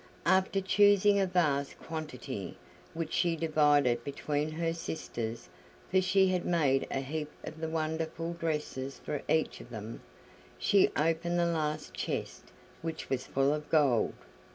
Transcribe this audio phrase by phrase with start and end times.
[0.25, 2.57] After choosing a vast quantity,
[2.95, 5.47] which she divided between her sisters
[5.91, 10.01] for she had made a heap of the wonderful dresses for each of them
[10.57, 12.45] she opened the last chest,
[12.81, 14.13] which was full of gold.